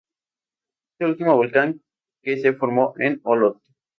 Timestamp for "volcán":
1.35-1.83